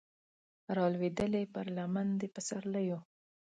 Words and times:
رالویدلې 0.77 1.43
پر 1.53 1.65
لمن 1.75 2.07
د 2.21 2.23
پسرلیو 2.33 2.99